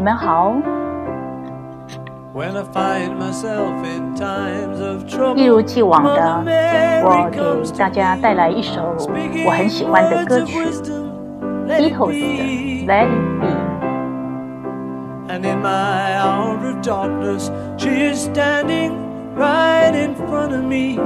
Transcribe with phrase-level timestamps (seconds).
[0.00, 0.54] 们好。
[2.34, 8.94] When I find myself in times of trouble, 一如既往的 Mother，Mary 我给 comes 大家带来一首
[9.46, 10.82] 我很喜欢的歌曲 Beatles
[11.66, 12.42] ，Beatles
[12.86, 13.46] 的《Let It Be》。
[15.28, 20.98] And in my hour of darkness, she is standing right in front of me,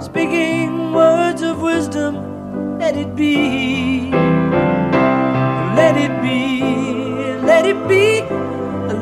[0.00, 2.32] speaking words of wisdom.
[2.78, 4.10] Let it be,
[7.87, 8.23] Be,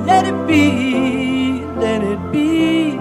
[0.06, 2.98] let it be, let it be.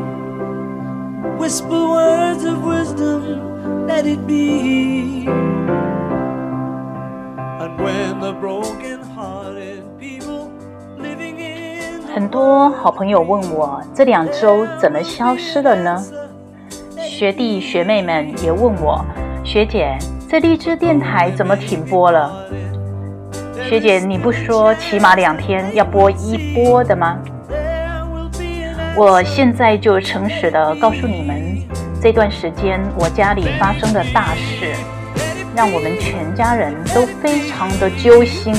[1.38, 5.26] Whisper words of wisdom, let it be.
[7.60, 10.50] And when the broken-hearted people
[10.98, 16.02] living in 很多好朋友问我这两周怎么消失了呢？
[16.96, 19.04] 学弟学妹们也问我，
[19.44, 19.96] 学姐，
[20.28, 22.48] 这荔枝电台怎么停播了？
[23.68, 27.18] 学姐，你不说起码两天要播一播的吗？
[28.94, 31.56] 我现在就诚实的告诉你们，
[32.00, 34.74] 这段时间我家里发生的大事，
[35.56, 38.54] 让我们全家人都非常的揪心。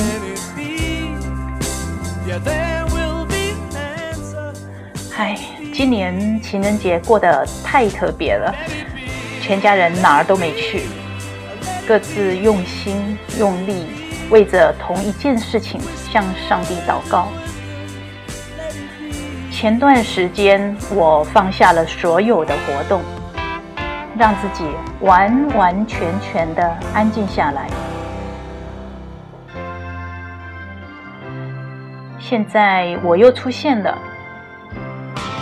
[5.16, 5.38] 唉，
[5.72, 8.52] 今年情人节过得太特别了，
[9.40, 10.82] 全家人哪儿都没去，
[11.86, 13.86] 各自用心用力
[14.30, 17.28] 为着同一件事情向上帝祷告。
[19.50, 23.00] 前段时间我放下了所有的活动，
[24.18, 24.64] 让自己
[25.00, 27.66] 完完全全的安静下来。
[32.18, 33.96] 现在我又出现了。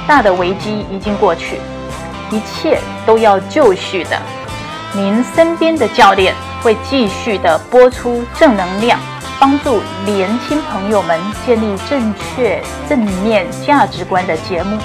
[0.07, 1.59] 大的危机已经过去，
[2.31, 4.21] 一切都要就绪的。
[4.95, 8.99] 您身边的教练会继续的播出正能量，
[9.39, 14.79] 帮助年轻朋友们建立正确正面价值观的节目。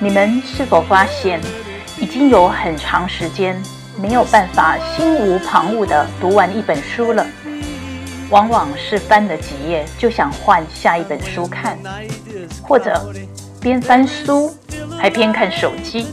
[0.00, 1.40] 你们是否发现，
[2.00, 3.62] 已经有很长时间
[4.00, 7.26] 没有办法心无旁骛地读完一本书了？
[8.30, 11.76] 往往是翻了几页就想换下一本书看，
[12.62, 13.12] 或者
[13.60, 14.54] 边翻书
[14.96, 16.06] 还边看手机。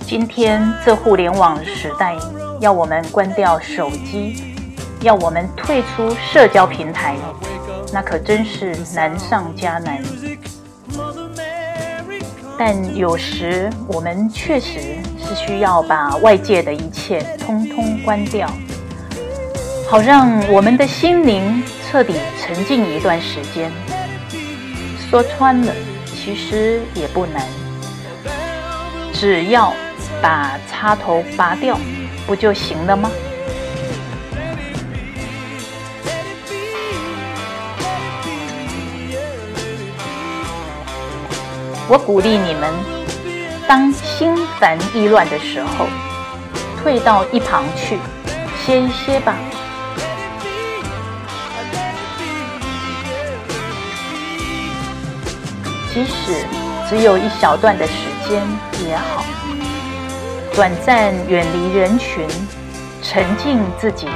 [0.00, 2.14] 今天这互联网时代，
[2.60, 4.54] 要我们关掉手机，
[5.00, 7.16] 要我们退出社交平台，
[7.92, 10.02] 那可真是难上加难。
[12.56, 18.48] 但有时我们确实是需要把外界的一切通通关掉，
[19.88, 23.72] 好让我们的心灵彻底沉静一段时间。
[25.10, 25.72] 说穿了，
[26.06, 27.42] 其实也不难，
[29.12, 29.72] 只要
[30.20, 31.78] 把插头拔掉，
[32.26, 33.10] 不就行了吗？
[41.86, 42.72] 我鼓励你们，
[43.66, 45.86] 当心烦意乱的时候，
[46.82, 47.98] 退到一旁去，
[48.62, 49.34] 歇一歇吧。
[55.92, 56.44] 即使
[56.88, 57.92] 只有一小段的时
[58.28, 58.42] 间
[58.86, 59.24] 也好，
[60.54, 62.26] 短暂远离人群，
[63.00, 64.08] 沉浸自己，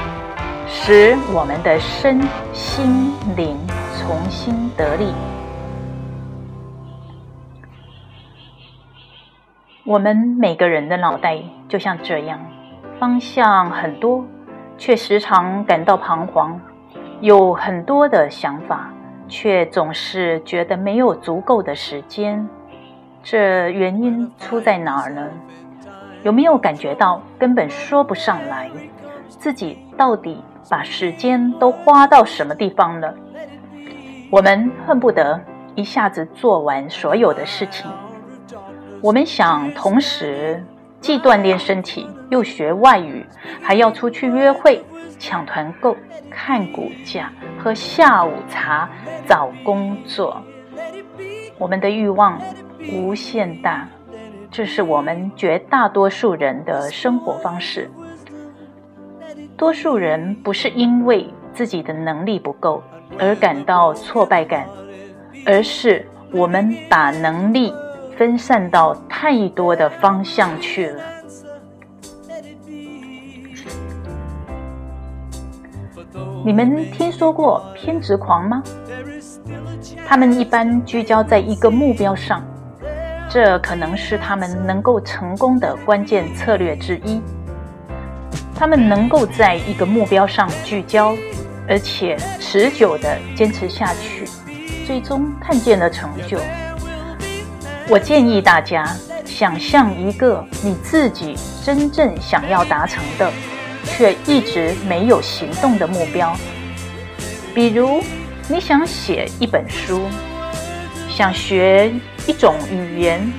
[0.69, 2.21] 使我们的身
[2.53, 3.57] 心灵
[3.97, 5.15] 重新得力。
[9.89, 12.39] 我们每个人的脑袋就像这样，
[12.99, 14.23] 方向很多，
[14.77, 16.61] 却时常感到彷徨，
[17.23, 18.93] 有很多的想法，
[19.29, 22.47] 却总是觉得没有足够的时间。
[23.23, 25.27] 这原因出在哪儿呢？
[26.23, 28.71] 有没有感觉到根本说不上来，
[29.27, 33.15] 自己到底把时间都花到什么地方了？
[34.31, 35.41] 我们恨不得
[35.75, 37.91] 一下子做完所有的事情。
[39.01, 40.63] 我们想同时
[41.01, 43.25] 既锻炼身体，又学外语，
[43.63, 44.85] 还要出去约会、
[45.19, 45.97] 抢团购、
[46.29, 48.91] 看股价、喝下午茶、
[49.27, 50.43] 找工作。
[51.59, 52.41] 我们的欲望
[52.93, 53.89] 无限大，
[54.51, 57.89] 这是我们绝大多数人的生活方式。
[59.57, 62.83] 多数人不是因为自己的能力不够
[63.19, 64.67] 而感到挫败感，
[65.47, 67.73] 而是我们把能力
[68.19, 71.03] 分散到太多的方向去了。
[76.45, 78.61] 你们听说过偏执狂吗？
[80.05, 82.43] 他们一般聚焦在一个目标上，
[83.29, 87.23] 这可能是他们能够成功的关键策略之一。
[88.53, 91.15] 他们能够在一个目标上聚焦，
[91.69, 94.25] 而且持久的坚持下去，
[94.85, 96.37] 最终看见了成就。
[97.89, 98.87] 我建议大家
[99.25, 103.33] 想象一个你自己真正想要达成的。
[103.91, 106.37] 却一直没有行动的目标，
[107.55, 108.03] 比如
[108.47, 110.03] 你想写一本书，
[111.09, 111.91] 想学
[112.27, 113.33] 一种语言，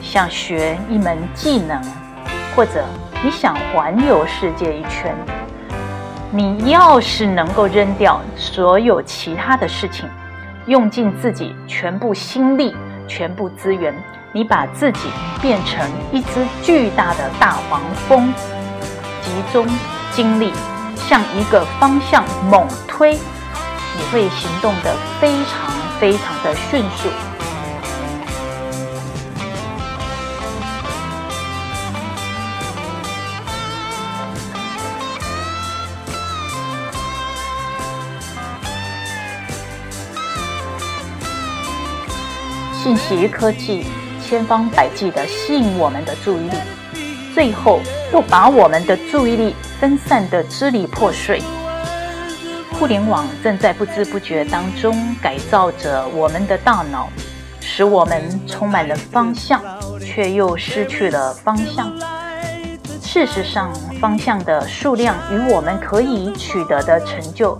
[0.00, 1.78] 想学一门技能，
[2.54, 2.86] 或者
[3.22, 5.14] 你想环游世界一圈。
[6.30, 10.08] 你要是能够扔掉所有其他的事情，
[10.66, 12.74] 用尽自己全部心力、
[13.06, 13.94] 全部资源，
[14.32, 15.08] 你把自己
[15.40, 18.32] 变成一只巨大的大黄蜂。
[19.22, 19.66] 集中
[20.12, 20.52] 精力
[20.94, 27.35] 向一个方向猛推，你会行动的非常非常的迅速。
[42.86, 43.84] 信息科技
[44.24, 46.56] 千方百计的吸引我们的注意力。
[47.34, 47.80] 最后，
[48.12, 51.42] 又把我们的注意力分散得支离破碎。
[52.74, 57.08] 互联网正在不知不觉当中改造着我们的大脑，
[57.60, 59.60] 使我们充满了方向，
[59.98, 61.92] 却又失去了方向。
[63.02, 67.58] 事实上，方向的数量与我们可以取得的成就，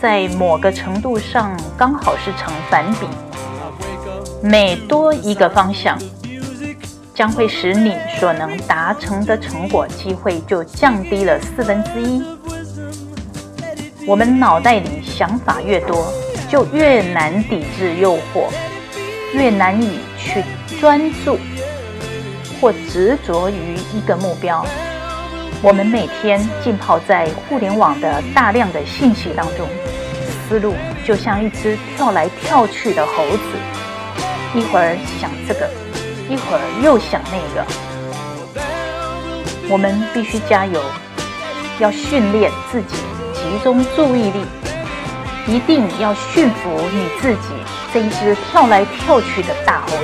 [0.00, 3.06] 在某个程度上刚好是成反比。
[4.46, 5.98] 每多一个方向，
[7.14, 12.22] 将会使你所能达成的成果机会就降低了四分之一。
[14.06, 16.12] 我们脑袋里想法越多，
[16.50, 18.52] 就越难抵制诱惑，
[19.32, 20.44] 越难以去
[20.78, 21.38] 专注
[22.60, 24.62] 或执着于一个目标。
[25.62, 29.66] 我们每天浸泡在互联网的大量的信息当中，
[30.46, 33.42] 思路就像一只跳来跳去的猴子，
[34.54, 35.68] 一会儿想这个。
[36.26, 37.62] 一会儿又想那个，
[39.68, 40.80] 我们必须加油，
[41.78, 42.96] 要训练自己
[43.34, 44.46] 集中注意力，
[45.46, 47.52] 一定要驯服你自己
[47.92, 49.98] 这一只跳来跳去的大猴子。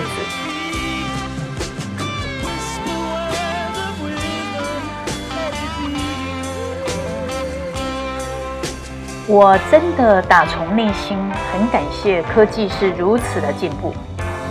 [9.26, 11.16] 我真的打从内心
[11.50, 13.94] 很感谢科技是如此的进步。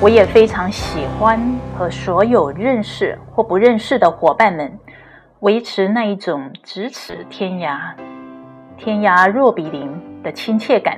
[0.02, 1.38] 我也非常喜欢
[1.78, 4.80] 和所有认识或不认识的伙伴们
[5.42, 7.94] 维持那一种咫尺天涯、
[8.78, 9.92] 天涯若比邻
[10.24, 10.98] 的亲切感。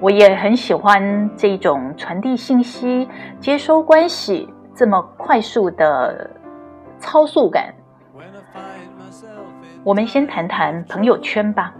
[0.00, 3.08] 我也很喜欢这种传递信息、
[3.40, 6.30] 接收关系这么快速的
[7.00, 7.74] 超速感。
[9.82, 11.74] 我们先谈谈朋友圈吧。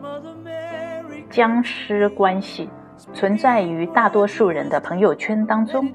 [1.30, 2.68] 僵尸关系
[3.12, 5.92] 存在于大多数人的朋友圈当中。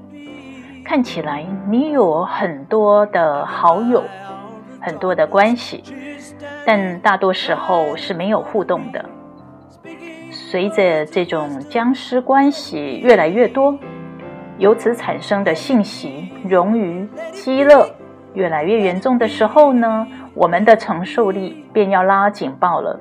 [0.84, 4.02] 看起来你有很多的好友，
[4.80, 5.82] 很多的关系，
[6.64, 9.04] 但大多时候是没有互动的。
[10.30, 13.78] 随着这种僵尸关系越来越多，
[14.58, 17.88] 由此产生的信息冗余、饥乐
[18.34, 22.98] 越来越严重的时候呢，我们的承受力便要拉警报了。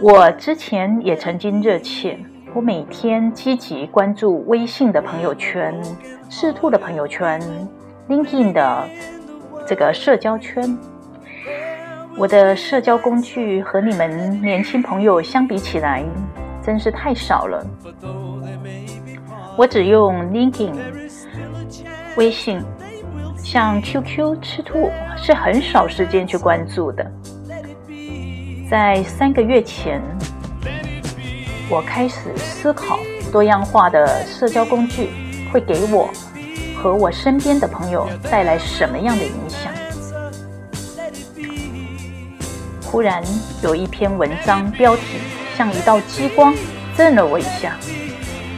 [0.00, 2.18] 我之前也曾经热切。
[2.54, 5.80] 我每天积极关注微信的朋友圈、
[6.28, 7.40] 赤兔的朋友圈、
[8.08, 8.88] LinkedIn 的
[9.66, 10.76] 这个社交圈。
[12.16, 16.02] 我的社交工具和你们年轻朋友相比起来，
[16.62, 17.64] 真是太少了。
[19.56, 20.74] 我只用 LinkedIn、
[22.16, 22.60] 微信，
[23.36, 27.08] 像 QQ、赤兔是很少时间去关注的。
[28.68, 30.02] 在三个月前。
[31.70, 32.98] 我开始思考
[33.30, 35.10] 多样化的社交工具
[35.52, 36.08] 会给我
[36.74, 39.70] 和我身边的朋友带来什么样的影响。
[42.82, 43.22] 忽然
[43.62, 45.02] 有一篇文章标题
[45.58, 46.54] 像一道激光
[46.96, 47.76] 震了我一下，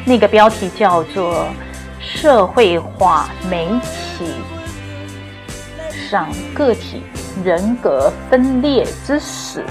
[0.04, 1.48] 那个标题叫做
[1.98, 4.34] “社会化媒体
[6.08, 7.02] 上个体
[7.44, 9.64] 人格分裂之死”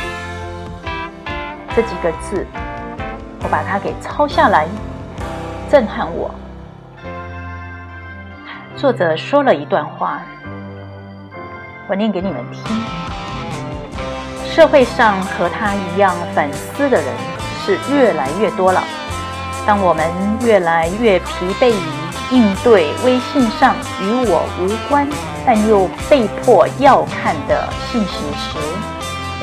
[1.74, 2.46] 这几个字。
[3.42, 4.68] 我把它给抄下来，
[5.70, 6.30] 震撼我。
[8.76, 10.22] 作者说了一段话，
[11.90, 12.82] 我念给你们听：
[14.46, 17.06] 社会上和他一样反思的人
[17.66, 18.84] 是越来越多了。
[19.66, 20.06] 当我们
[20.42, 25.08] 越来越疲惫于应对微信上与我无关
[25.46, 28.58] 但又被迫要看的信息时，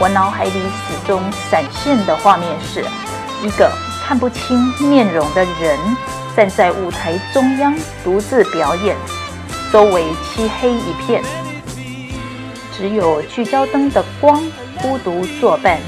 [0.01, 2.85] 我脑海里始终闪现的画面是
[3.43, 3.71] 一个
[4.07, 5.77] 看不清面容的人
[6.37, 8.95] 站在舞台中央独自表演，
[9.73, 11.21] 周围漆黑一片，
[12.73, 14.41] 只有聚焦灯的光
[14.81, 15.81] 孤独作伴。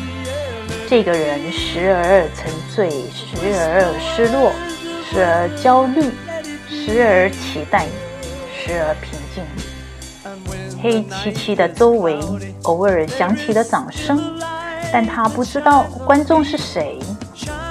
[0.88, 4.50] 这个人时而沉醉，时而失落，
[5.08, 6.02] 时而焦虑，
[6.68, 7.86] 时而期待，
[8.52, 9.44] 时而平静。
[10.82, 12.18] 黑漆漆的周围，
[12.64, 14.20] 偶尔响起了掌声，
[14.92, 16.98] 但他不知道观众是谁。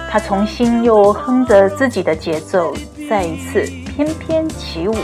[0.09, 2.73] 他重新又哼着自己的节奏，
[3.09, 4.95] 再一次翩翩起舞。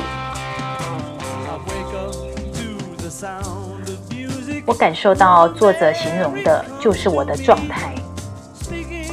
[4.65, 7.93] 我感受到作者形容的就是我的状态。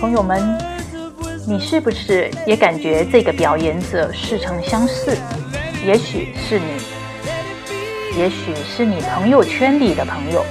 [0.01, 0.57] 朋友们，
[1.47, 5.17] 你是不是也感觉这个表演者似曾相识？
[5.85, 6.67] 也许是你，
[8.17, 10.45] 也许是你朋友圈里的朋友。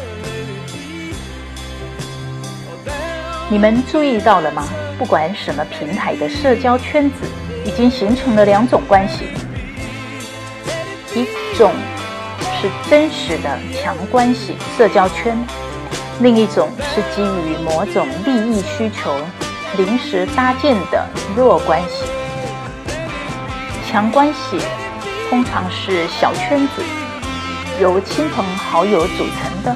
[3.52, 4.64] 你们注意到了吗？
[5.00, 7.16] 不管什么平台的社交圈子，
[7.66, 9.26] 已经形成了两种关系：
[11.16, 11.26] 一
[11.58, 11.72] 种
[12.62, 15.36] 是真实的强关系社交圈。
[16.20, 19.16] 另一种是基于某种利益需求
[19.78, 21.04] 临时搭建的
[21.36, 22.06] 弱关系。
[23.90, 24.60] 强关系
[25.28, 26.84] 通常是小圈子，
[27.82, 29.76] 由亲朋好友组成的。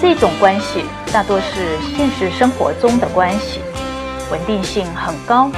[0.00, 3.60] 这种关系大多是现实生活中的关系，
[4.30, 5.50] 稳定性很高，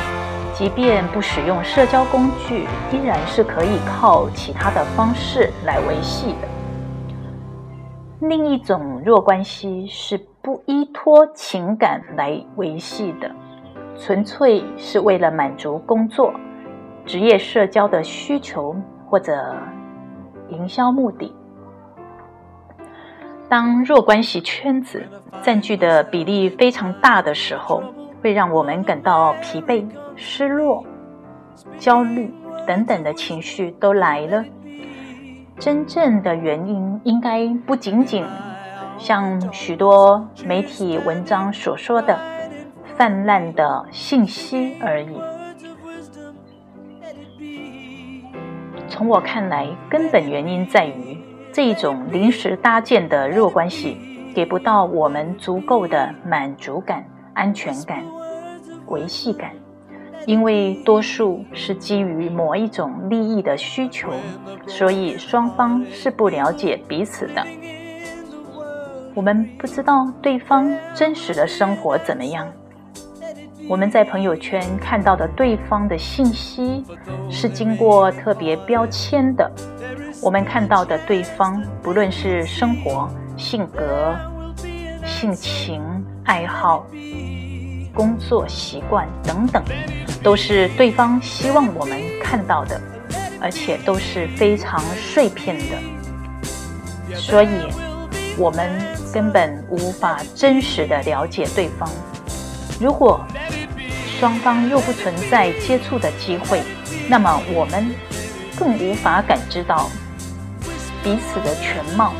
[0.52, 6.48] 即便不使用社交工具，依然是可以靠其他的方式来维系的。
[8.26, 13.30] 另一种弱关系是不依托情感来维系的，
[13.96, 16.32] 纯粹是为了满足工作、
[17.06, 18.74] 职业社交的需求
[19.08, 19.54] 或者
[20.48, 21.32] 营销目的。
[23.54, 25.06] 当弱关系圈子
[25.40, 27.84] 占据的比例非常大的时候，
[28.20, 30.84] 会让我们感到疲惫、失落、
[31.78, 32.34] 焦虑
[32.66, 34.44] 等等的情绪都来了。
[35.56, 38.24] 真正的原因应该不仅仅
[38.98, 42.18] 像许多媒体文章所说的
[42.96, 45.16] 泛滥的信息而已。
[48.88, 51.13] 从我看来，根本原因在于
[51.54, 53.96] 这一种临时搭建的弱关系
[54.34, 58.02] 给不到我们足够的满足感、安全感、
[58.88, 59.52] 维系感。
[60.26, 64.10] 因为多数是基于某一种利益的需求，
[64.66, 67.46] 所以双方是不了解彼此的。
[69.14, 72.50] 我们不知道对方真实的生活怎么样。
[73.68, 76.84] 我们在朋友圈看到的对方的信息
[77.30, 79.48] 是经过特别标签的。
[80.24, 84.16] 我们看到的对方，不论是生活、性格、
[85.04, 85.82] 性情、
[86.24, 86.86] 爱好。
[87.92, 89.62] 工作习惯等等，
[90.22, 92.80] 都是对方希望我们看到的，
[93.38, 97.48] 而且都是非常碎片的，所以
[98.38, 98.70] 我们
[99.12, 101.86] 根本无法真实的了解对方。
[102.80, 103.20] 如果
[104.18, 106.62] 双方又不存在接触的机会，
[107.10, 107.94] 那么我们
[108.58, 109.88] 更无法感知到
[111.04, 112.14] 彼此的全貌，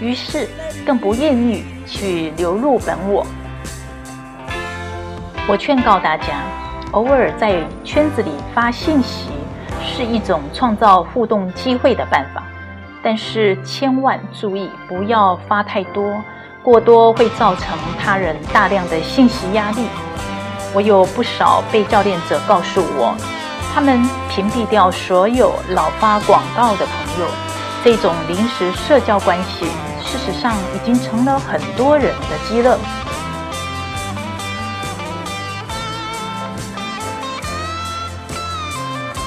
[0.00, 0.48] 于是
[0.86, 3.26] 更不愿意去流入本我。
[5.48, 6.44] 我劝告大家，
[6.92, 9.28] 偶尔在圈子里发信息
[9.84, 12.44] 是一种创造互动机会的办法，
[13.02, 16.14] 但是千万注意不要发太多，
[16.62, 19.84] 过多会造成他人大量的信息压力。
[20.72, 23.16] 我有不少被教练者告诉我，
[23.74, 24.00] 他们
[24.30, 27.51] 屏蔽掉所有老发广告的朋友。
[27.84, 29.66] 这种临时社交关系，
[30.04, 32.78] 事实上已经成了很多人的鸡肋。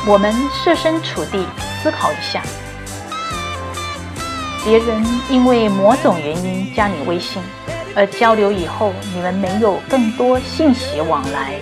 [0.08, 0.34] 我们
[0.64, 1.46] 设身处地
[1.84, 2.42] 思考一下，
[4.64, 7.42] 别人因为某种原因加你微信，
[7.94, 11.60] 而交流以后你们没有更多信息往来，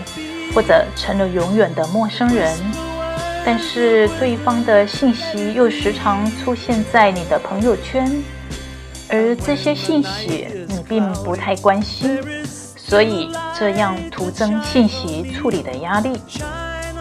[0.54, 2.56] 或者成了永远的陌生人。
[3.46, 8.10] 但是对方的信息又时常出现在你的朋友圈，
[9.10, 12.18] 而这些信息你并不太关心，
[12.78, 16.22] 所以这样徒增信息处理的压力。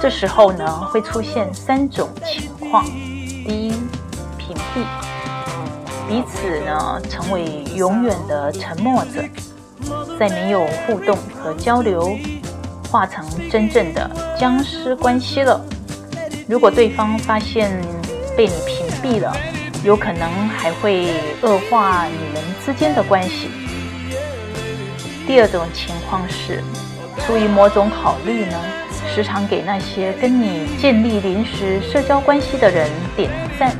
[0.01, 2.85] 这时候呢，会出现三种情况：
[3.47, 3.71] 第一，
[4.37, 4.85] 屏蔽；
[6.09, 9.23] 彼此呢成为永远的沉默者，
[10.19, 12.17] 再没有互动和交流，
[12.91, 15.65] 化成真正的僵尸关系了。
[16.53, 17.71] 如果对方发现
[18.37, 19.35] 被你屏蔽了，
[19.83, 21.09] 有可能还会
[21.41, 23.49] 恶化你们之间的关系。
[25.27, 26.63] 第二种情况是，
[27.25, 28.61] 出于某种考虑呢，
[29.15, 33.75] 时常给那些跟你建立临时社交关系的人点赞，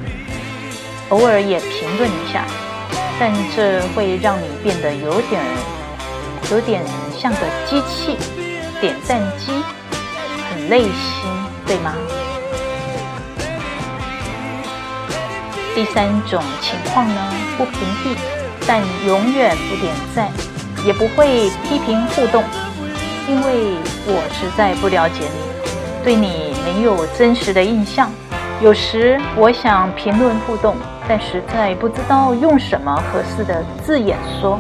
[1.11, 2.47] 偶尔也评论一下，
[3.21, 5.43] 但这会让你变得有点、
[6.51, 6.83] 有点
[7.21, 8.17] 像个机器，
[8.81, 9.53] 点赞机，
[10.51, 11.31] 很累心，
[11.67, 11.95] 对吗？
[15.75, 18.17] 第三种情况呢，不屏蔽，
[18.67, 20.29] 但永远不点赞。
[20.85, 22.43] 也不会批评互动，
[23.29, 28.11] 因为我实在不了解你，对你没有真实的印象。
[28.61, 30.75] 有时我想评论互动，
[31.09, 34.59] 但实在不知道用什么合适的字眼说，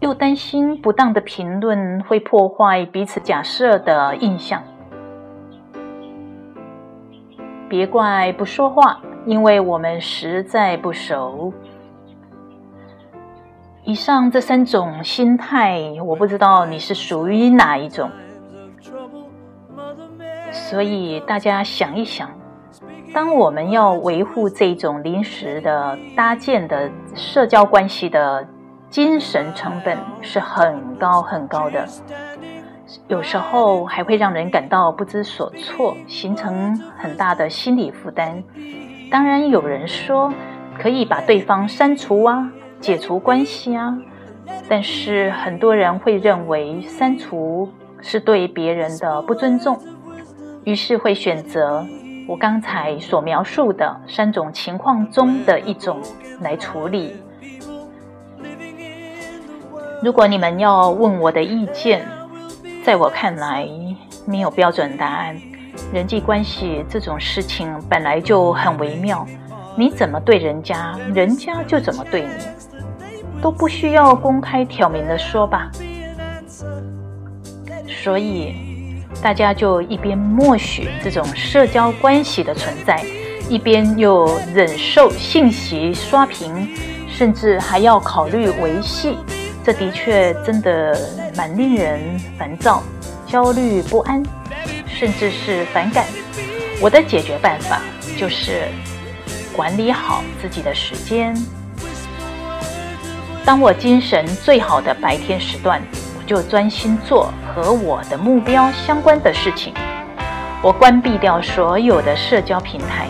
[0.00, 4.60] 又担心不当的评论会破坏彼此假设的印象。
[7.72, 11.50] 别怪不说话，因为我们实在不熟。
[13.82, 18.10] 以上这三种心态，我不知道你是属于哪一种，
[20.52, 22.28] 所以大家想一想，
[23.14, 28.46] 当我们要维护这种临时的搭建的社交关系的
[28.90, 31.88] 精神成本是很高很高的，
[33.08, 38.42] 有时候还会让人感到不知所措，形成很大的心理负担。
[39.10, 40.32] 当然，有人说
[40.78, 42.50] 可以把对方删除啊。
[42.80, 43.96] 解除关系啊，
[44.68, 49.78] 但是很多人会认为删除是对别人的不尊重，
[50.64, 51.86] 于是会选择
[52.26, 56.00] 我刚才所描述的三种情况中的一种
[56.40, 57.14] 来处理。
[60.02, 62.04] 如果你们要问我的意见，
[62.84, 63.68] 在我看来
[64.26, 65.40] 没有标准答案。
[65.92, 69.26] 人际关系这种事情本来就很微妙，
[69.76, 72.28] 你怎么对人家，人家就怎么对你。
[73.40, 75.70] 都不需要公开挑明的说吧，
[77.88, 78.54] 所以
[79.20, 83.04] 大家就一边默许这种社交关系的存在，
[83.48, 86.68] 一边又忍受信息刷屏，
[87.08, 89.18] 甚至还要考虑维系，
[89.64, 90.98] 这的确真的
[91.36, 92.82] 蛮令人烦躁、
[93.26, 94.22] 焦虑不安，
[94.86, 96.04] 甚至是反感。
[96.80, 97.80] 我的解决办法
[98.16, 98.66] 就是
[99.54, 101.32] 管理好自己的时间。
[103.44, 105.80] 当我精神最好的白天时段，
[106.18, 109.72] 我就专心做和我的目标相关的事情。
[110.60, 113.06] 我关闭掉所有的社交平台，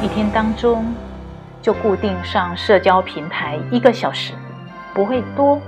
[0.00, 0.94] 一天当中
[1.60, 4.32] 就固定上社交平台一个小时，
[4.92, 5.60] 不会多，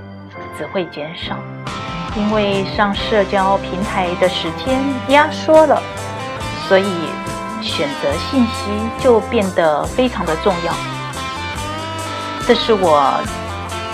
[0.57, 1.37] 只会减少。
[2.17, 5.83] 因为上社交平台的时间压缩了，
[6.69, 6.87] 所以
[7.61, 10.73] 选择信息就变得非常的重要。
[12.47, 13.12] 这是我。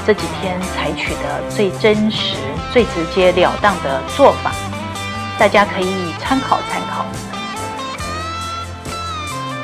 [0.06, 2.36] 这几天采取的最真实、
[2.72, 4.50] 最直截了当的做法，
[5.38, 7.04] 大家可以参考参考。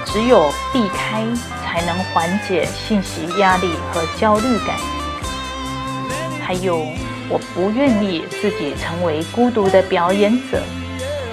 [0.05, 1.25] 只有避开，
[1.65, 4.96] 才能缓解信息压力和焦虑感。
[6.47, 6.87] 还有，
[7.29, 10.63] 我不愿意自己成为孤独的表演者，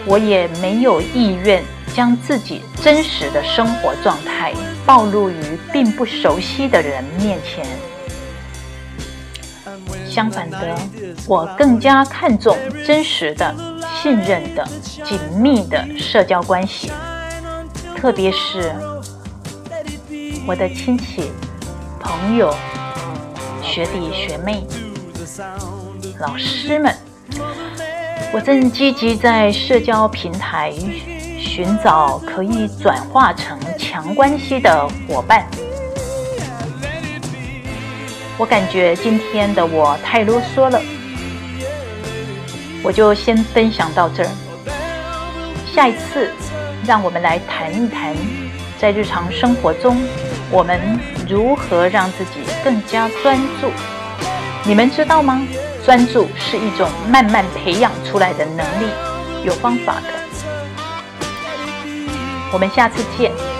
[0.08, 4.52] 我也没有意愿将自己真实的生活状态
[4.88, 5.36] 暴露于
[5.72, 7.64] 并不熟悉的人面前。
[10.10, 10.76] 相反的，
[11.28, 13.54] 我更加看重真实的、
[14.02, 14.68] 信任的、
[15.04, 16.92] 紧密的社交关系，
[17.96, 18.74] 特别是
[20.48, 21.32] 我的亲戚、
[22.00, 22.52] 朋友、
[23.64, 24.64] 学弟学妹、
[26.24, 26.96] 老师们。
[28.32, 30.74] 我正积极在社交平台
[31.38, 35.46] 寻找可以转化成强关系的伙伴。
[38.38, 40.82] 我感觉今天的我太啰嗦了，
[42.82, 44.30] 我就先分享到这儿。
[45.74, 46.32] 下一次，
[46.88, 48.16] 让我们来谈一谈，
[48.80, 49.98] 在日常生活中，
[50.50, 50.80] 我们
[51.30, 53.70] 如何让自己更加专注。
[54.64, 55.46] 你们知道吗？
[55.86, 58.90] 专注是一种慢慢培养出来的能力，
[59.44, 60.14] 有方法的。
[62.54, 63.53] 我们下次见。